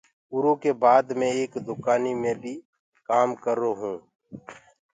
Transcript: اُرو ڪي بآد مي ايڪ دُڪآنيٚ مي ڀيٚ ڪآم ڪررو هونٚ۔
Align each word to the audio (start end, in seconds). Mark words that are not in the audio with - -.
اُرو 0.33 0.53
ڪي 0.61 0.71
بآد 0.81 1.05
مي 1.19 1.27
ايڪ 1.37 1.51
دُڪآنيٚ 1.67 2.19
مي 2.21 2.31
ڀيٚ 2.41 2.65
ڪآم 3.07 3.29
ڪررو 3.43 3.71
هونٚ۔ 3.79 4.01